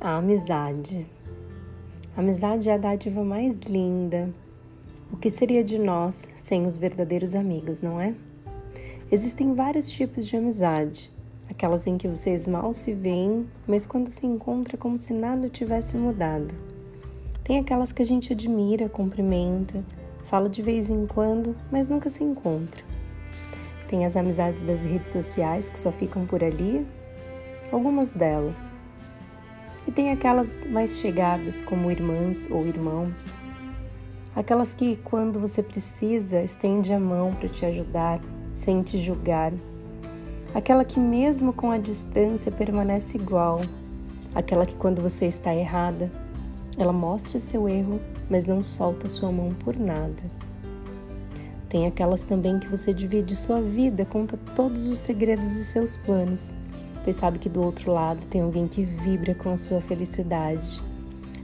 [0.00, 1.04] A amizade.
[2.16, 4.32] A amizade é a dádiva mais linda.
[5.12, 8.14] O que seria de nós sem os verdadeiros amigos, não é?
[9.10, 11.10] Existem vários tipos de amizade.
[11.50, 15.96] Aquelas em que vocês mal se veem, mas quando se encontra como se nada tivesse
[15.96, 16.54] mudado.
[17.42, 19.84] Tem aquelas que a gente admira, cumprimenta,
[20.22, 22.84] fala de vez em quando, mas nunca se encontra.
[23.88, 26.86] Tem as amizades das redes sociais que só ficam por ali,
[27.72, 28.77] algumas delas
[29.88, 33.30] e tem aquelas mais chegadas, como irmãs ou irmãos,
[34.36, 38.20] aquelas que, quando você precisa, estende a mão para te ajudar,
[38.52, 39.50] sem te julgar,
[40.54, 43.62] aquela que, mesmo com a distância, permanece igual,
[44.34, 46.12] aquela que, quando você está errada,
[46.76, 47.98] ela mostra seu erro,
[48.28, 50.22] mas não solta sua mão por nada.
[51.66, 56.52] Tem aquelas também que você divide sua vida, conta todos os segredos e seus planos
[57.04, 60.82] pois sabe que do outro lado tem alguém que vibra com a sua felicidade.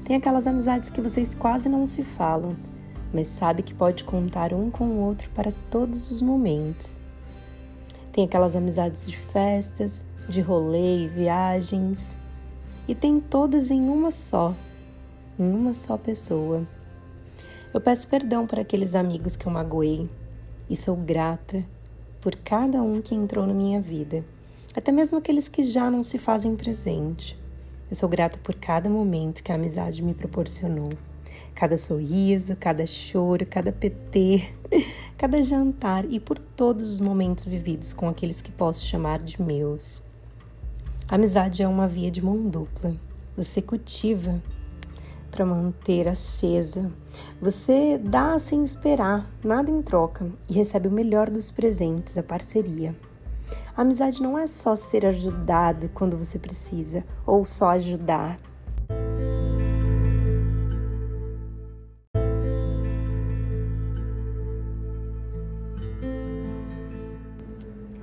[0.04, 2.56] Tem aquelas amizades que vocês quase não se falam,
[3.12, 6.98] mas sabe que pode contar um com o outro para todos os momentos.
[8.12, 12.16] Tem aquelas amizades de festas, de rolê e viagens,
[12.86, 14.54] e tem todas em uma só,
[15.38, 16.66] em uma só pessoa.
[17.72, 20.08] Eu peço perdão para aqueles amigos que eu magoei
[20.68, 21.64] e sou grata
[22.20, 24.24] por cada um que entrou na minha vida
[24.74, 27.38] até mesmo aqueles que já não se fazem presente.
[27.90, 30.90] Eu sou grata por cada momento que a amizade me proporcionou.
[31.54, 34.52] Cada sorriso, cada choro, cada PT,
[35.16, 40.02] cada jantar e por todos os momentos vividos com aqueles que posso chamar de meus.
[41.06, 42.96] A amizade é uma via de mão dupla.
[43.36, 44.42] Você cultiva
[45.30, 46.90] para manter acesa.
[47.40, 52.94] Você dá sem esperar, nada em troca, e recebe o melhor dos presentes, a parceria.
[53.76, 58.36] Amizade não é só ser ajudado quando você precisa ou só ajudar.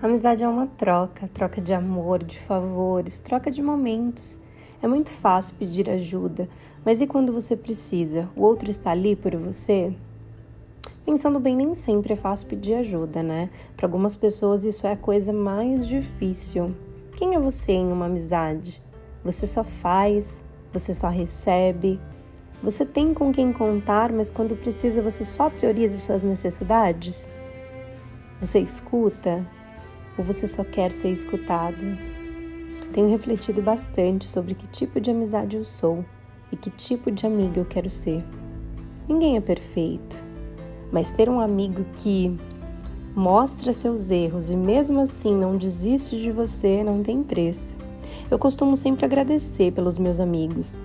[0.02, 4.42] A amizade é uma troca, troca de amor, de favores, troca de momentos.
[4.82, 6.50] É muito fácil pedir ajuda,
[6.84, 8.28] mas e quando você precisa?
[8.36, 9.96] O outro está ali por você?
[11.12, 13.50] Pensando bem, nem sempre é fácil pedir ajuda, né?
[13.76, 16.74] Para algumas pessoas isso é a coisa mais difícil.
[17.18, 18.82] Quem é você em uma amizade?
[19.22, 22.00] Você só faz, você só recebe,
[22.64, 27.28] você tem com quem contar, mas quando precisa você só prioriza suas necessidades?
[28.40, 29.46] Você escuta
[30.18, 31.98] ou você só quer ser escutado?
[32.94, 36.06] Tenho refletido bastante sobre que tipo de amizade eu sou
[36.54, 38.24] e que tipo de amiga eu quero ser.
[39.10, 40.31] Ninguém é perfeito
[40.92, 42.38] mas ter um amigo que
[43.16, 47.78] mostra seus erros e mesmo assim não desiste de você não tem preço.
[48.30, 50.80] Eu costumo sempre agradecer pelos meus amigos,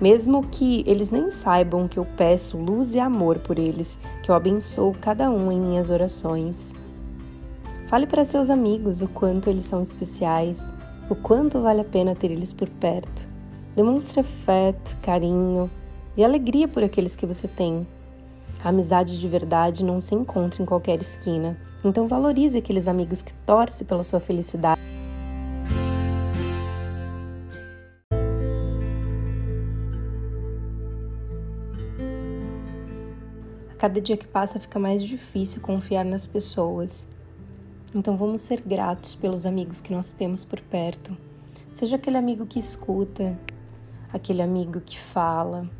[0.00, 4.34] mesmo que eles nem saibam que eu peço luz e amor por eles, que eu
[4.34, 6.72] abençoo cada um em minhas orações.
[7.88, 10.72] Fale para seus amigos o quanto eles são especiais,
[11.10, 13.26] o quanto vale a pena ter eles por perto.
[13.74, 15.70] Demonstre afeto, carinho
[16.16, 17.86] e alegria por aqueles que você tem.
[18.62, 23.32] A amizade de verdade não se encontra em qualquer esquina, então valorize aqueles amigos que
[23.46, 24.80] torcem pela sua felicidade.
[33.78, 37.06] Cada dia que passa fica mais difícil confiar nas pessoas.
[37.94, 41.16] Então vamos ser gratos pelos amigos que nós temos por perto.
[41.72, 43.38] Seja aquele amigo que escuta,
[44.12, 45.70] aquele amigo que fala,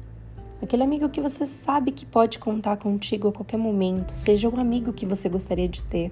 [0.60, 4.92] Aquele amigo que você sabe que pode contar contigo a qualquer momento, seja o amigo
[4.92, 6.10] que você gostaria de ter.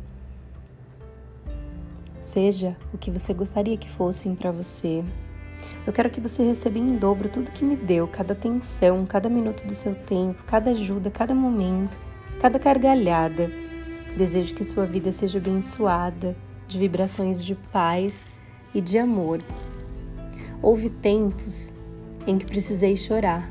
[2.21, 5.05] Seja o que você gostaria que fossem para você.
[5.85, 9.67] Eu quero que você receba em dobro tudo que me deu, cada atenção, cada minuto
[9.67, 11.99] do seu tempo, cada ajuda, cada momento,
[12.41, 13.51] cada gargalhada.
[14.17, 16.37] Desejo que sua vida seja abençoada,
[16.69, 18.25] de vibrações de paz
[18.73, 19.41] e de amor.
[20.63, 21.75] Houve tempos
[22.29, 23.51] em que precisei chorar,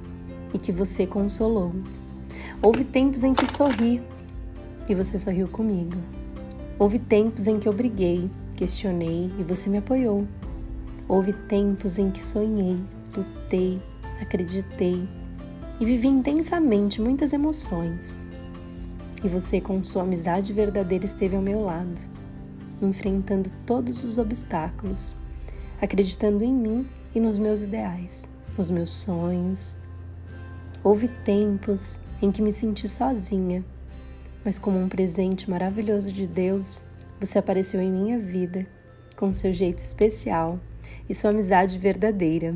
[0.55, 1.73] e que você consolou.
[2.61, 4.01] Houve tempos em que sorri
[4.87, 5.97] e você sorriu comigo.
[6.79, 10.25] Houve tempos em que eu briguei, questionei e você me apoiou.
[11.09, 12.79] Houve tempos em que sonhei,
[13.15, 13.81] lutei,
[14.21, 15.07] acreditei
[15.79, 18.21] e vivi intensamente muitas emoções.
[19.23, 21.99] E você, com sua amizade verdadeira, esteve ao meu lado,
[22.81, 25.17] enfrentando todos os obstáculos,
[25.81, 29.77] acreditando em mim e nos meus ideais, nos meus sonhos,
[30.85, 33.65] Houve tempos em que me senti sozinha,
[34.43, 36.83] mas como um presente maravilhoso de Deus,
[37.19, 38.67] você apareceu em minha vida
[39.15, 40.59] com seu jeito especial
[41.09, 42.55] e sua amizade verdadeira.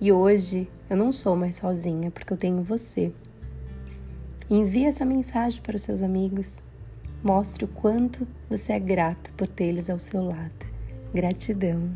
[0.00, 3.12] E hoje eu não sou mais sozinha porque eu tenho você.
[4.48, 6.62] Envie essa mensagem para os seus amigos.
[7.24, 10.64] Mostre o quanto você é grata por tê-los ao seu lado.
[11.12, 11.90] Gratidão.